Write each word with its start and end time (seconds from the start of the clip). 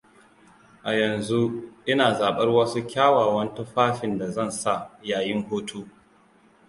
A 0.89 0.91
yanzu, 0.99 1.41
Ina 1.91 2.13
zabar 2.13 2.49
wasu 2.49 2.81
kyawawan 2.91 3.55
tufafin 3.55 4.17
da 4.19 4.29
zan 4.31 4.51
sa 4.51 4.91
yayin 5.03 5.43
hutu. 5.49 5.87